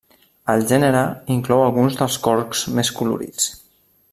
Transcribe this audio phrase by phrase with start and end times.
[0.53, 1.03] El gènere
[1.35, 3.51] inclou alguns dels corcs més colorits.